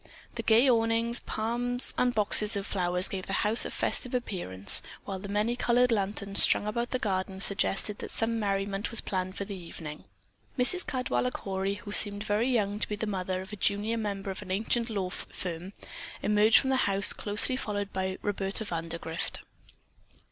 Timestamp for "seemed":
11.91-12.23